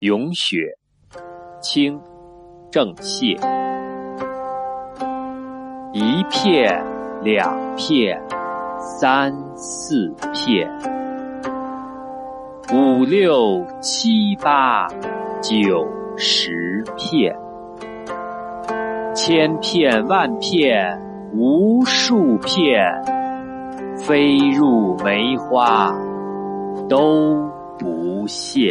[0.00, 0.78] 咏雪
[1.60, 2.00] 清
[2.70, 3.38] 郑燮。
[5.92, 6.82] 一片
[7.22, 8.18] 两片
[8.78, 10.66] 三四片。
[12.72, 14.88] 五六七八
[15.42, 15.86] 九
[16.16, 17.36] 十片。
[19.14, 20.98] 千片万片
[21.34, 22.82] 无数片
[23.98, 25.92] 飞入梅花
[26.88, 28.70] 都不谢。